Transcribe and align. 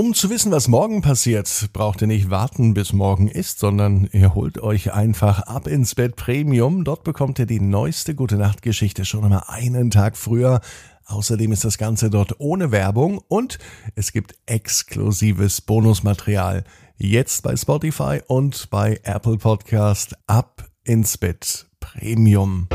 Um 0.00 0.14
zu 0.14 0.30
wissen, 0.30 0.50
was 0.50 0.66
morgen 0.66 1.02
passiert, 1.02 1.68
braucht 1.74 2.00
ihr 2.00 2.06
nicht 2.06 2.30
warten, 2.30 2.72
bis 2.72 2.94
morgen 2.94 3.28
ist, 3.28 3.58
sondern 3.58 4.08
ihr 4.12 4.34
holt 4.34 4.56
euch 4.56 4.94
einfach 4.94 5.40
ab 5.40 5.66
ins 5.66 5.94
Bett 5.94 6.16
Premium. 6.16 6.84
Dort 6.84 7.04
bekommt 7.04 7.38
ihr 7.38 7.44
die 7.44 7.60
neueste 7.60 8.14
Gute 8.14 8.36
Nacht 8.36 8.62
Geschichte 8.62 9.04
schon 9.04 9.24
einmal 9.24 9.44
einen 9.48 9.90
Tag 9.90 10.16
früher. 10.16 10.62
Außerdem 11.04 11.52
ist 11.52 11.66
das 11.66 11.76
Ganze 11.76 12.08
dort 12.08 12.40
ohne 12.40 12.72
Werbung 12.72 13.20
und 13.28 13.58
es 13.94 14.12
gibt 14.12 14.36
exklusives 14.46 15.60
Bonusmaterial. 15.60 16.64
Jetzt 16.96 17.42
bei 17.42 17.54
Spotify 17.54 18.22
und 18.26 18.70
bei 18.70 19.00
Apple 19.02 19.36
Podcast 19.36 20.16
ab 20.26 20.66
ins 20.82 21.18
Bett 21.18 21.66
Premium. 21.78 22.68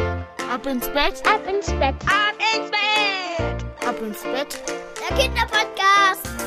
Ab 0.54 0.68
ins 0.68 0.86
Bett, 0.90 1.24
ab 1.26 1.42
ins 1.52 1.72
Bett, 1.72 1.96
ab 2.06 2.36
ins 2.54 2.70
Bett, 2.70 3.66
ab 3.84 3.96
ins 4.00 4.22
Bett. 4.22 4.62
Der 5.10 5.18
Kinderpodcast. 5.18 6.45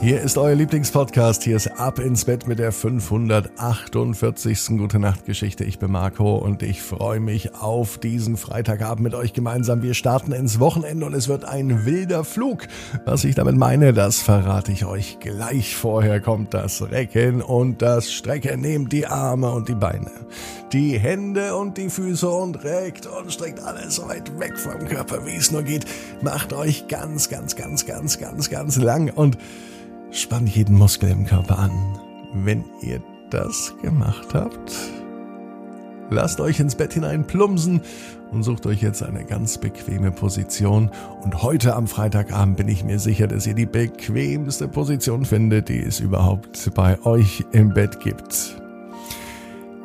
Hier 0.00 0.20
ist 0.20 0.38
euer 0.38 0.54
Lieblingspodcast. 0.54 1.42
Hier 1.42 1.56
ist 1.56 1.80
Ab 1.80 1.98
ins 1.98 2.24
Bett 2.24 2.46
mit 2.46 2.60
der 2.60 2.70
548. 2.70 4.78
Gute 4.78 5.00
Nacht 5.00 5.26
Geschichte. 5.26 5.64
Ich 5.64 5.80
bin 5.80 5.90
Marco 5.90 6.36
und 6.36 6.62
ich 6.62 6.82
freue 6.82 7.18
mich 7.18 7.56
auf 7.56 7.98
diesen 7.98 8.36
Freitagabend 8.36 9.02
mit 9.02 9.16
euch 9.16 9.32
gemeinsam. 9.32 9.82
Wir 9.82 9.94
starten 9.94 10.30
ins 10.30 10.60
Wochenende 10.60 11.04
und 11.04 11.14
es 11.14 11.26
wird 11.26 11.44
ein 11.44 11.84
wilder 11.84 12.22
Flug. 12.22 12.68
Was 13.06 13.24
ich 13.24 13.34
damit 13.34 13.56
meine, 13.56 13.92
das 13.92 14.20
verrate 14.20 14.70
ich 14.70 14.84
euch 14.84 15.18
gleich. 15.18 15.74
Vorher 15.74 16.20
kommt 16.20 16.54
das 16.54 16.80
Recken 16.80 17.42
und 17.42 17.82
das 17.82 18.12
Strecken. 18.12 18.60
Nehmt 18.60 18.92
die 18.92 19.08
Arme 19.08 19.50
und 19.50 19.68
die 19.68 19.74
Beine, 19.74 20.12
die 20.72 20.96
Hände 20.96 21.56
und 21.56 21.76
die 21.76 21.90
Füße 21.90 22.28
und 22.28 22.62
reckt 22.62 23.06
und 23.06 23.32
streckt 23.32 23.58
alles 23.64 23.96
so 23.96 24.06
weit 24.06 24.38
weg 24.38 24.56
vom 24.56 24.86
Körper, 24.86 25.26
wie 25.26 25.34
es 25.34 25.50
nur 25.50 25.64
geht. 25.64 25.86
Macht 26.22 26.52
euch 26.52 26.86
ganz, 26.86 27.28
ganz, 27.28 27.56
ganz, 27.56 27.84
ganz, 27.84 28.20
ganz, 28.20 28.48
ganz 28.48 28.76
lang 28.76 29.10
und 29.10 29.36
Spannt 30.10 30.48
jeden 30.48 30.76
Muskel 30.76 31.10
im 31.10 31.26
Körper 31.26 31.58
an. 31.58 31.98
Wenn 32.32 32.64
ihr 32.82 33.02
das 33.30 33.74
gemacht 33.82 34.28
habt, 34.32 34.72
lasst 36.10 36.40
euch 36.40 36.60
ins 36.60 36.74
Bett 36.74 36.94
hinein 36.94 37.26
plumsen 37.26 37.82
und 38.30 38.42
sucht 38.42 38.66
euch 38.66 38.80
jetzt 38.82 39.02
eine 39.02 39.24
ganz 39.24 39.58
bequeme 39.58 40.10
Position. 40.10 40.90
Und 41.22 41.42
heute 41.42 41.74
am 41.74 41.86
Freitagabend 41.86 42.56
bin 42.56 42.68
ich 42.68 42.84
mir 42.84 42.98
sicher, 42.98 43.26
dass 43.26 43.46
ihr 43.46 43.54
die 43.54 43.66
bequemste 43.66 44.66
Position 44.68 45.26
findet, 45.26 45.68
die 45.68 45.80
es 45.80 46.00
überhaupt 46.00 46.70
bei 46.74 47.00
euch 47.04 47.44
im 47.52 47.74
Bett 47.74 48.00
gibt. 48.00 48.56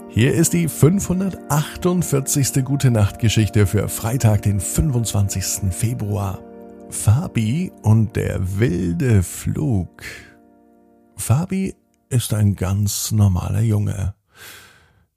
Hier 0.09 0.33
ist 0.33 0.53
die 0.53 0.69
548. 0.69 2.63
Gute 2.63 2.91
Nacht 2.91 3.19
Geschichte 3.19 3.65
für 3.65 3.89
Freitag, 3.89 4.43
den 4.43 4.59
25. 4.59 5.73
Februar. 5.73 6.39
Fabi 6.94 7.72
und 7.81 8.16
der 8.16 8.59
wilde 8.59 9.23
Flug. 9.23 10.03
Fabi 11.17 11.75
ist 12.09 12.33
ein 12.33 12.55
ganz 12.55 13.11
normaler 13.11 13.59
Junge. 13.59 14.13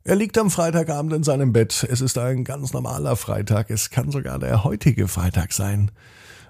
Er 0.02 0.16
liegt 0.16 0.36
am 0.38 0.50
Freitagabend 0.50 1.12
in 1.12 1.22
seinem 1.22 1.52
Bett. 1.52 1.86
Es 1.88 2.00
ist 2.00 2.18
ein 2.18 2.42
ganz 2.42 2.72
normaler 2.72 3.14
Freitag. 3.14 3.70
Es 3.70 3.90
kann 3.90 4.10
sogar 4.10 4.40
der 4.40 4.64
heutige 4.64 5.06
Freitag 5.06 5.52
sein. 5.52 5.92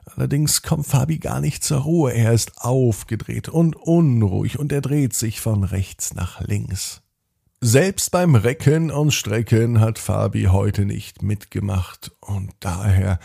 Allerdings 0.06 0.62
kommt 0.62 0.86
Fabi 0.86 1.18
gar 1.18 1.40
nicht 1.40 1.64
zur 1.64 1.80
Ruhe. 1.80 2.12
Er 2.12 2.32
ist 2.32 2.62
aufgedreht 2.62 3.50
und 3.50 3.76
unruhig 3.76 4.58
und 4.58 4.72
er 4.72 4.80
dreht 4.80 5.12
sich 5.12 5.40
von 5.40 5.64
rechts 5.64 6.14
nach 6.14 6.40
links. 6.40 7.02
Selbst 7.60 8.10
beim 8.10 8.36
Recken 8.36 8.90
und 8.90 9.12
Strecken 9.12 9.80
hat 9.80 9.98
Fabi 9.98 10.44
heute 10.44 10.86
nicht 10.86 11.22
mitgemacht 11.22 12.12
und 12.20 12.52
daher 12.60 13.18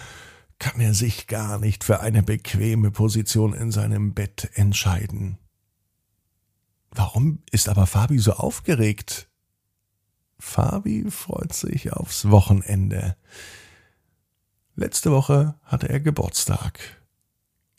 kann 0.61 0.79
er 0.79 0.93
sich 0.93 1.25
gar 1.25 1.57
nicht 1.57 1.83
für 1.83 2.01
eine 2.01 2.21
bequeme 2.21 2.91
Position 2.91 3.55
in 3.55 3.71
seinem 3.71 4.13
Bett 4.13 4.51
entscheiden. 4.53 5.39
Warum 6.91 7.41
ist 7.49 7.67
aber 7.67 7.87
Fabi 7.87 8.19
so 8.19 8.33
aufgeregt? 8.33 9.27
Fabi 10.37 11.09
freut 11.09 11.51
sich 11.53 11.93
aufs 11.93 12.29
Wochenende. 12.29 13.17
Letzte 14.75 15.11
Woche 15.11 15.55
hatte 15.63 15.89
er 15.89 15.99
Geburtstag. 15.99 16.79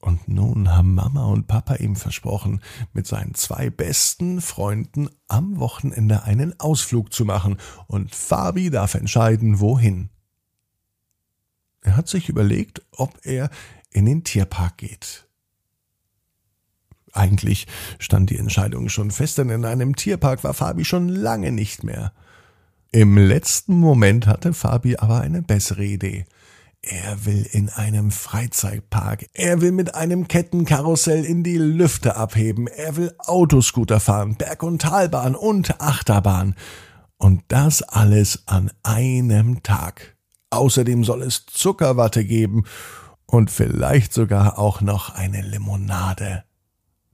Und 0.00 0.26
nun 0.26 0.75
haben 0.75 0.97
Mama 0.97 1.26
und 1.26 1.47
Papa 1.47 1.76
ihm 1.76 1.94
versprochen, 1.94 2.62
mit 2.92 3.06
seinen 3.06 3.34
zwei 3.34 3.71
besten 3.71 4.41
Freunden 4.41 5.09
am 5.28 5.60
Wochenende 5.60 6.25
einen 6.25 6.59
Ausflug 6.59 7.12
zu 7.12 7.25
machen, 7.25 7.59
und 7.87 8.12
Fabi 8.12 8.71
darf 8.71 8.94
entscheiden, 8.94 9.60
wohin. 9.60 10.10
Er 11.82 11.97
hat 11.97 12.09
sich 12.09 12.28
überlegt, 12.28 12.82
ob 12.93 13.19
er 13.25 13.50
in 13.91 14.06
den 14.06 14.25
Tierpark 14.25 14.78
geht. 14.78 15.26
Eigentlich 17.12 17.66
stand 17.98 18.31
die 18.31 18.38
Entscheidung 18.38 18.88
schon 18.88 19.10
fest, 19.10 19.38
denn 19.38 19.50
in 19.50 19.65
einem 19.65 19.97
Tierpark 19.97 20.42
war 20.44 20.54
Fabi 20.54 20.84
schon 20.84 21.09
lange 21.09 21.53
nicht 21.53 21.84
mehr. 21.84 22.12
Im 22.91 23.19
letzten 23.19 23.75
Moment 23.75 24.26
hatte 24.26 24.54
Fabi 24.54 24.97
aber 24.97 25.21
eine 25.21 25.42
bessere 25.42 25.84
Idee. 25.84 26.25
Er 26.82 27.25
will 27.25 27.47
in 27.53 27.69
einem 27.69 28.10
Freizeitpark. 28.10 29.26
Er 29.34 29.60
will 29.60 29.72
mit 29.72 29.94
einem 29.94 30.26
Kettenkarussell 30.26 31.25
in 31.25 31.44
die 31.44 31.59
Lüfte 31.59 32.16
abheben. 32.16 32.66
Er 32.66 32.97
will 32.97 33.15
Autoscooter 33.19 34.00
fahren, 34.00 34.34
Berg- 34.37 34.65
und 34.65 34.82
Talbahn 34.82 35.37
und 35.37 35.81
Achterbahn. 35.81 36.56
Und 37.19 37.44
das 37.48 37.82
alles 37.82 38.42
an 38.47 38.72
einem 38.82 39.62
Tag. 39.62 40.12
Außerdem 40.53 41.03
soll 41.03 41.23
es 41.23 41.47
Zuckerwatte 41.47 42.27
geben 42.27 42.65
und 43.25 43.51
vielleicht 43.51 44.13
sogar 44.13 44.59
auch 44.59 44.83
noch 44.83 45.09
eine 45.15 45.41
Limonade. 45.41 46.45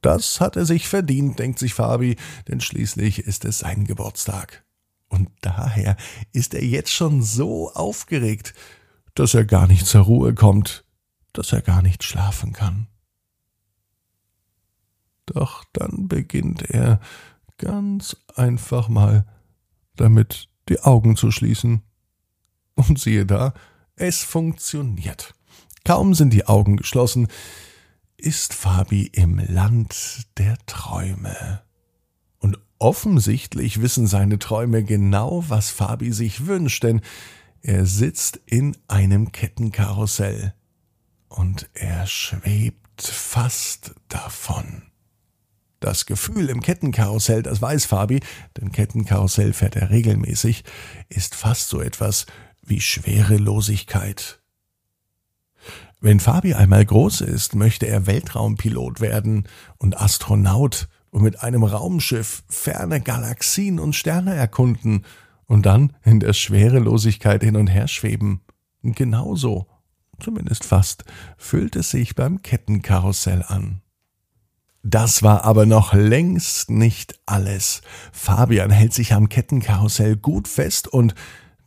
Das 0.00 0.40
hat 0.40 0.56
er 0.56 0.66
sich 0.66 0.88
verdient, 0.88 1.38
denkt 1.38 1.60
sich 1.60 1.74
Fabi, 1.74 2.16
denn 2.48 2.60
schließlich 2.60 3.20
ist 3.20 3.44
es 3.44 3.60
sein 3.60 3.84
Geburtstag. 3.84 4.64
Und 5.08 5.30
daher 5.40 5.96
ist 6.32 6.52
er 6.52 6.64
jetzt 6.64 6.92
schon 6.92 7.22
so 7.22 7.72
aufgeregt, 7.72 8.54
dass 9.14 9.34
er 9.34 9.44
gar 9.44 9.68
nicht 9.68 9.86
zur 9.86 10.02
Ruhe 10.02 10.34
kommt, 10.34 10.84
dass 11.32 11.52
er 11.52 11.62
gar 11.62 11.80
nicht 11.80 12.02
schlafen 12.02 12.52
kann. 12.52 12.88
Doch 15.26 15.62
dann 15.72 16.08
beginnt 16.08 16.68
er 16.70 17.00
ganz 17.56 18.16
einfach 18.34 18.88
mal 18.88 19.26
damit 19.94 20.48
die 20.68 20.80
Augen 20.80 21.14
zu 21.14 21.30
schließen. 21.30 21.82
Und 22.78 23.00
siehe 23.00 23.26
da, 23.26 23.54
es 23.96 24.22
funktioniert. 24.22 25.34
Kaum 25.84 26.14
sind 26.14 26.32
die 26.32 26.46
Augen 26.46 26.76
geschlossen, 26.76 27.26
ist 28.16 28.54
Fabi 28.54 29.10
im 29.12 29.40
Land 29.48 30.28
der 30.38 30.56
Träume. 30.66 31.62
Und 32.38 32.56
offensichtlich 32.78 33.82
wissen 33.82 34.06
seine 34.06 34.38
Träume 34.38 34.84
genau, 34.84 35.44
was 35.48 35.70
Fabi 35.70 36.12
sich 36.12 36.46
wünscht, 36.46 36.84
denn 36.84 37.00
er 37.62 37.84
sitzt 37.84 38.38
in 38.46 38.76
einem 38.86 39.32
Kettenkarussell 39.32 40.54
und 41.28 41.68
er 41.74 42.06
schwebt 42.06 43.02
fast 43.02 43.96
davon. 44.08 44.82
Das 45.80 46.06
Gefühl 46.06 46.48
im 46.48 46.60
Kettenkarussell, 46.60 47.42
das 47.42 47.60
weiß 47.60 47.86
Fabi, 47.86 48.20
denn 48.56 48.70
Kettenkarussell 48.70 49.52
fährt 49.52 49.74
er 49.74 49.90
regelmäßig, 49.90 50.62
ist 51.08 51.34
fast 51.34 51.68
so 51.68 51.80
etwas 51.80 52.26
wie 52.68 52.80
Schwerelosigkeit. 52.80 54.40
Wenn 56.00 56.20
Fabi 56.20 56.54
einmal 56.54 56.84
groß 56.84 57.22
ist, 57.22 57.54
möchte 57.54 57.86
er 57.86 58.06
Weltraumpilot 58.06 59.00
werden 59.00 59.48
und 59.78 60.00
Astronaut 60.00 60.88
und 61.10 61.22
mit 61.22 61.42
einem 61.42 61.64
Raumschiff 61.64 62.44
ferne 62.48 63.00
Galaxien 63.00 63.80
und 63.80 63.96
Sterne 63.96 64.34
erkunden 64.34 65.04
und 65.46 65.66
dann 65.66 65.94
in 66.04 66.20
der 66.20 66.34
Schwerelosigkeit 66.34 67.42
hin 67.42 67.56
und 67.56 67.66
her 67.66 67.88
schweben. 67.88 68.42
Genauso, 68.82 69.66
zumindest 70.20 70.64
fast, 70.64 71.04
fühlt 71.36 71.74
es 71.74 71.90
sich 71.90 72.14
beim 72.14 72.42
Kettenkarussell 72.42 73.42
an. 73.46 73.80
Das 74.84 75.22
war 75.22 75.44
aber 75.44 75.66
noch 75.66 75.92
längst 75.92 76.70
nicht 76.70 77.18
alles. 77.26 77.82
Fabian 78.12 78.70
hält 78.70 78.94
sich 78.94 79.12
am 79.12 79.28
Kettenkarussell 79.28 80.16
gut 80.16 80.46
fest 80.46 80.86
und 80.86 81.14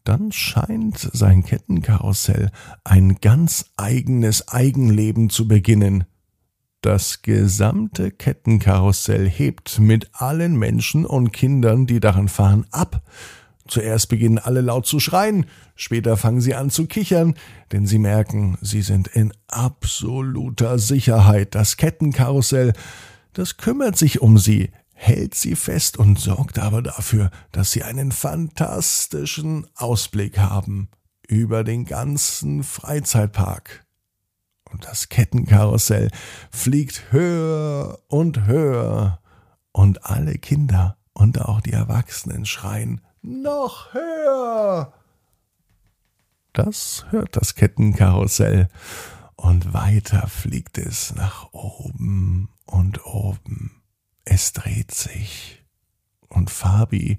dann 0.03 0.31
scheint 0.31 0.97
sein 1.13 1.43
Kettenkarussell 1.43 2.51
ein 2.83 3.17
ganz 3.21 3.65
eigenes 3.77 4.47
Eigenleben 4.47 5.29
zu 5.29 5.47
beginnen. 5.47 6.05
Das 6.81 7.21
gesamte 7.21 8.09
Kettenkarussell 8.09 9.29
hebt 9.29 9.79
mit 9.79 10.09
allen 10.13 10.57
Menschen 10.57 11.05
und 11.05 11.31
Kindern, 11.31 11.85
die 11.85 11.99
daran 11.99 12.27
fahren, 12.27 12.65
ab. 12.71 13.03
Zuerst 13.67 14.09
beginnen 14.09 14.39
alle 14.39 14.61
laut 14.61 14.87
zu 14.87 14.99
schreien, 14.99 15.45
später 15.75 16.17
fangen 16.17 16.41
sie 16.41 16.55
an 16.55 16.71
zu 16.71 16.87
kichern, 16.87 17.35
denn 17.71 17.85
sie 17.85 17.99
merken, 17.99 18.57
sie 18.61 18.81
sind 18.81 19.07
in 19.07 19.31
absoluter 19.47 20.79
Sicherheit. 20.79 21.53
Das 21.53 21.77
Kettenkarussell, 21.77 22.73
das 23.33 23.57
kümmert 23.57 23.95
sich 23.95 24.19
um 24.19 24.39
sie, 24.39 24.71
hält 25.01 25.33
sie 25.33 25.55
fest 25.55 25.97
und 25.97 26.19
sorgt 26.19 26.59
aber 26.59 26.83
dafür, 26.83 27.31
dass 27.51 27.71
sie 27.71 27.81
einen 27.81 28.11
fantastischen 28.11 29.65
Ausblick 29.75 30.37
haben 30.37 30.89
über 31.27 31.63
den 31.63 31.85
ganzen 31.85 32.63
Freizeitpark. 32.63 33.83
Und 34.71 34.85
das 34.85 35.09
Kettenkarussell 35.09 36.11
fliegt 36.51 37.11
höher 37.11 37.97
und 38.09 38.45
höher. 38.45 39.19
Und 39.71 40.05
alle 40.05 40.35
Kinder 40.35 40.97
und 41.13 41.41
auch 41.41 41.61
die 41.61 41.73
Erwachsenen 41.73 42.45
schreien 42.45 43.01
noch 43.23 43.93
höher. 43.93 44.93
Das 46.53 47.05
hört 47.09 47.35
das 47.37 47.55
Kettenkarussell. 47.55 48.69
Und 49.35 49.73
weiter 49.73 50.27
fliegt 50.27 50.77
es 50.77 51.15
nach 51.15 51.51
oben 51.53 52.49
und 52.65 53.03
oben. 53.05 53.80
Es 54.23 54.53
dreht 54.53 54.91
sich. 54.91 55.63
Und 56.27 56.49
Fabi 56.49 57.17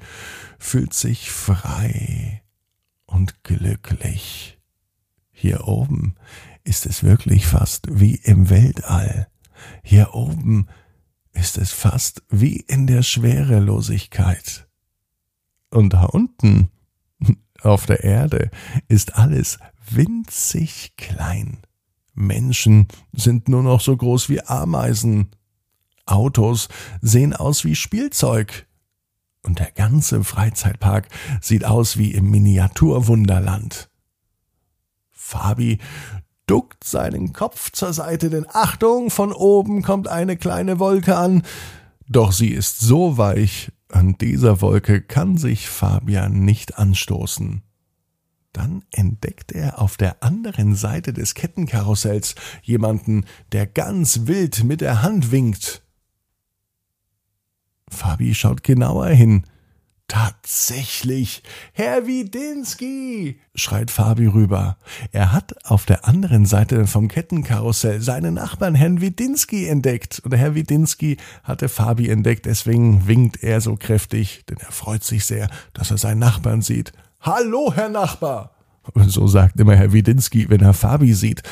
fühlt 0.58 0.94
sich 0.94 1.31
frei 1.31 2.43
und 3.06 3.44
glücklich. 3.44 4.58
Hier 5.31 5.66
oben 5.66 6.14
ist 6.64 6.87
es 6.87 7.02
wirklich 7.02 7.46
fast 7.46 7.87
wie 7.90 8.14
im 8.14 8.49
Weltall. 8.49 9.28
Hier 9.82 10.14
oben 10.14 10.69
ist 11.32 11.58
es 11.58 11.72
fast 11.72 12.22
wie 12.28 12.56
in 12.56 12.87
der 12.87 13.02
Schwerelosigkeit. 13.02 14.69
Und 15.70 15.94
da 15.94 16.05
unten 16.05 16.70
auf 17.60 17.87
der 17.87 18.05
Erde 18.05 18.50
ist 18.88 19.16
alles 19.16 19.58
winzig 19.90 20.94
klein. 20.96 21.58
Menschen 22.14 22.88
sind 23.12 23.48
nur 23.48 23.62
noch 23.62 23.81
so 23.81 23.96
groß 23.96 24.28
wie 24.28 24.43
Ameisen. 24.43 25.31
Autos 26.06 26.69
sehen 27.00 27.34
aus 27.34 27.64
wie 27.64 27.75
Spielzeug. 27.75 28.66
Und 29.43 29.58
der 29.58 29.72
ganze 29.72 30.22
Freizeitpark 30.22 31.08
sieht 31.40 31.64
aus 31.64 31.96
wie 31.96 32.12
im 32.12 32.31
Miniaturwunderland. 32.31 33.88
Fabi 35.10 35.78
duckt 36.46 36.84
seinen 36.84 37.32
Kopf 37.32 37.72
zur 37.72 37.93
Seite, 37.93 38.31
denn 38.31 38.46
Achtung, 38.49 39.10
von 39.10 39.32
oben 39.32 39.82
kommt 39.82 40.08
eine 40.08 40.37
kleine 40.37 40.78
Wolke 40.78 41.16
an. 41.16 41.43
Doch 42.08 42.32
sie 42.32 42.50
ist 42.50 42.81
so 42.81 43.16
weich, 43.16 43.72
an 43.88 44.16
dieser 44.19 44.60
Wolke 44.60 45.00
kann 45.00 45.37
sich 45.37 45.69
Fabian 45.69 46.44
nicht 46.44 46.78
anstoßen. 46.78 47.62
Dann 48.52 48.84
entdeckt 48.90 49.52
er 49.52 49.81
auf 49.81 49.96
der 49.96 50.22
anderen 50.22 50.75
Seite 50.75 51.12
des 51.12 51.34
Kettenkarussells 51.34 52.34
jemanden, 52.62 53.25
der 53.52 53.66
ganz 53.66 54.26
wild 54.26 54.64
mit 54.64 54.82
der 54.82 55.02
Hand 55.02 55.32
winkt. 55.32 55.81
Fabi 57.92 58.34
schaut 58.34 58.62
genauer 58.62 59.08
hin. 59.08 59.44
Tatsächlich, 60.08 61.42
Herr 61.72 62.06
Widinski, 62.06 63.40
schreit 63.54 63.90
Fabi 63.90 64.26
rüber. 64.26 64.76
Er 65.10 65.32
hat 65.32 65.54
auf 65.64 65.86
der 65.86 66.06
anderen 66.06 66.44
Seite 66.44 66.86
vom 66.86 67.08
Kettenkarussell 67.08 68.02
seinen 68.02 68.34
Nachbarn 68.34 68.74
Herrn 68.74 69.00
Widinski 69.00 69.68
entdeckt. 69.68 70.20
Und 70.24 70.34
Herr 70.34 70.54
Widinski 70.54 71.16
hatte 71.44 71.70
Fabi 71.70 72.10
entdeckt, 72.10 72.44
deswegen 72.44 73.06
winkt 73.06 73.42
er 73.42 73.62
so 73.62 73.76
kräftig, 73.76 74.44
denn 74.50 74.58
er 74.58 74.72
freut 74.72 75.02
sich 75.02 75.24
sehr, 75.24 75.48
dass 75.72 75.90
er 75.90 75.98
seinen 75.98 76.18
Nachbarn 76.18 76.60
sieht. 76.60 76.92
Hallo, 77.20 77.72
Herr 77.74 77.88
Nachbar! 77.88 78.54
So 79.06 79.26
sagt 79.28 79.60
immer 79.60 79.76
Herr 79.76 79.92
Widinski, 79.92 80.50
wenn 80.50 80.60
er 80.60 80.74
Fabi 80.74 81.14
sieht. 81.14 81.42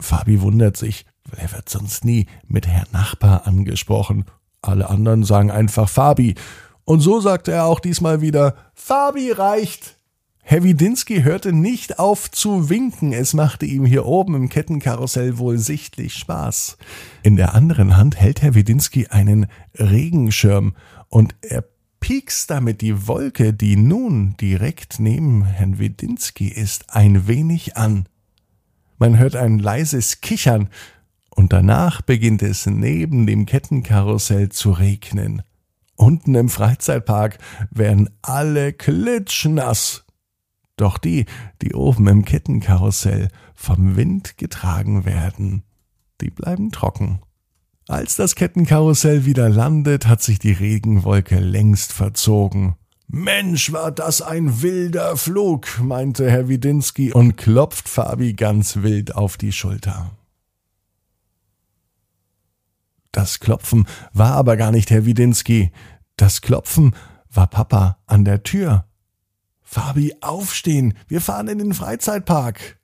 Fabi 0.00 0.42
wundert 0.42 0.76
sich, 0.76 1.06
weil 1.30 1.40
er 1.40 1.52
wird 1.52 1.70
sonst 1.70 2.04
nie 2.04 2.26
mit 2.46 2.66
Herr 2.66 2.84
Nachbar 2.92 3.46
angesprochen. 3.46 4.26
Alle 4.62 4.88
anderen 4.88 5.24
sagen 5.24 5.50
einfach 5.50 5.88
Fabi. 5.88 6.36
Und 6.84 7.00
so 7.00 7.20
sagte 7.20 7.52
er 7.52 7.66
auch 7.66 7.80
diesmal 7.80 8.20
wieder, 8.20 8.54
Fabi 8.74 9.32
reicht. 9.32 9.98
Herr 10.44 10.64
Widinski 10.64 11.22
hörte 11.22 11.52
nicht 11.52 12.00
auf 12.00 12.30
zu 12.30 12.68
winken, 12.68 13.12
es 13.12 13.32
machte 13.32 13.64
ihm 13.64 13.84
hier 13.84 14.04
oben 14.06 14.34
im 14.34 14.48
Kettenkarussell 14.48 15.38
wohl 15.38 15.56
sichtlich 15.56 16.14
Spaß. 16.14 16.78
In 17.22 17.36
der 17.36 17.54
anderen 17.54 17.96
Hand 17.96 18.16
hält 18.16 18.42
Herr 18.42 18.54
Widinski 18.54 19.06
einen 19.06 19.46
Regenschirm 19.78 20.74
und 21.08 21.36
er 21.42 21.64
piekst 22.00 22.50
damit 22.50 22.80
die 22.80 23.06
Wolke, 23.06 23.52
die 23.52 23.76
nun 23.76 24.36
direkt 24.40 24.98
neben 24.98 25.44
Herrn 25.44 25.78
Wedinski 25.78 26.48
ist, 26.48 26.92
ein 26.92 27.28
wenig 27.28 27.76
an. 27.76 28.06
Man 28.98 29.18
hört 29.18 29.36
ein 29.36 29.60
leises 29.60 30.20
Kichern, 30.20 30.68
und 31.34 31.52
danach 31.52 32.02
beginnt 32.02 32.42
es 32.42 32.66
neben 32.66 33.26
dem 33.26 33.46
Kettenkarussell 33.46 34.50
zu 34.50 34.72
regnen. 34.72 35.42
Unten 35.96 36.34
im 36.34 36.48
Freizeitpark 36.48 37.38
werden 37.70 38.10
alle 38.22 38.72
klitschnass. 38.72 40.04
Doch 40.76 40.98
die, 40.98 41.26
die 41.60 41.74
oben 41.74 42.08
im 42.08 42.24
Kettenkarussell 42.24 43.28
vom 43.54 43.96
Wind 43.96 44.36
getragen 44.38 45.04
werden, 45.04 45.62
die 46.20 46.30
bleiben 46.30 46.70
trocken. 46.70 47.20
Als 47.88 48.16
das 48.16 48.34
Kettenkarussell 48.34 49.24
wieder 49.24 49.48
landet, 49.48 50.06
hat 50.06 50.22
sich 50.22 50.38
die 50.38 50.52
Regenwolke 50.52 51.38
längst 51.38 51.92
verzogen. 51.92 52.74
Mensch, 53.08 53.72
war 53.72 53.92
das 53.92 54.22
ein 54.22 54.62
wilder 54.62 55.16
Flug, 55.16 55.80
meinte 55.82 56.30
Herr 56.30 56.48
Widinski 56.48 57.12
und 57.12 57.36
klopft 57.36 57.88
Fabi 57.88 58.32
ganz 58.32 58.76
wild 58.76 59.14
auf 59.14 59.36
die 59.36 59.52
Schulter. 59.52 60.10
Das 63.12 63.40
Klopfen 63.40 63.86
war 64.12 64.32
aber 64.32 64.56
gar 64.56 64.72
nicht 64.72 64.90
Herr 64.90 65.04
Widinski. 65.04 65.70
Das 66.16 66.40
Klopfen 66.40 66.94
war 67.30 67.46
Papa 67.46 67.98
an 68.06 68.24
der 68.24 68.42
Tür. 68.42 68.86
Fabi, 69.62 70.14
aufstehen, 70.20 70.94
wir 71.08 71.20
fahren 71.20 71.48
in 71.48 71.58
den 71.58 71.74
Freizeitpark. 71.74 72.78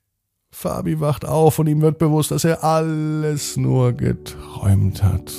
Fabi 0.51 1.01
wacht 1.01 1.25
auf 1.25 1.59
und 1.59 1.67
ihm 1.67 1.83
wird 1.83 1.99
bewusst, 1.99 2.31
dass 2.31 2.45
er 2.45 2.65
alles 2.65 3.57
nur 3.57 3.93
geträumt 3.93 5.03
hat. 5.03 5.31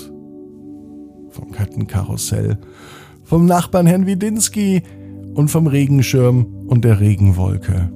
Vom 1.30 1.52
Kettenkarussell, 1.52 2.60
vom 3.24 3.46
Nachbarn 3.46 3.88
Herrn 3.88 4.06
Widinski 4.06 4.84
und 5.34 5.50
vom 5.50 5.68
Regenschirm 5.68 6.68
und 6.68 6.86
der 6.86 7.00
Regenwolke. 7.00 7.92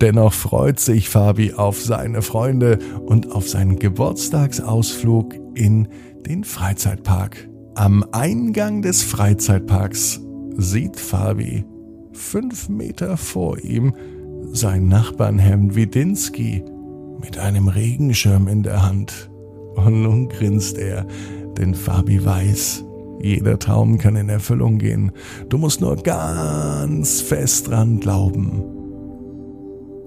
Dennoch 0.00 0.32
freut 0.32 0.78
sich 0.78 1.08
Fabi 1.08 1.54
auf 1.54 1.80
seine 1.80 2.22
Freunde 2.22 2.78
und 3.06 3.32
auf 3.32 3.48
seinen 3.48 3.78
Geburtstagsausflug 3.78 5.34
in 5.54 5.88
den 6.26 6.44
Freizeitpark. 6.44 7.48
Am 7.74 8.04
Eingang 8.12 8.82
des 8.82 9.02
Freizeitparks 9.02 10.20
sieht 10.56 10.98
Fabi 10.98 11.64
fünf 12.12 12.68
Meter 12.68 13.16
vor 13.16 13.58
ihm 13.58 13.94
sein 14.52 14.88
Nachbarn 14.88 15.38
Herrn 15.38 15.74
Widinski 15.74 16.62
mit 17.20 17.38
einem 17.38 17.68
Regenschirm 17.68 18.48
in 18.48 18.62
der 18.62 18.82
Hand. 18.82 19.30
Und 19.74 20.02
nun 20.02 20.28
grinst 20.28 20.78
er, 20.78 21.06
denn 21.58 21.74
Fabi 21.74 22.24
weiß, 22.24 22.84
jeder 23.20 23.58
Traum 23.58 23.98
kann 23.98 24.16
in 24.16 24.28
Erfüllung 24.28 24.78
gehen. 24.78 25.12
Du 25.48 25.58
musst 25.58 25.80
nur 25.80 25.96
ganz 25.96 27.20
fest 27.20 27.68
dran 27.68 28.00
glauben. 28.00 28.75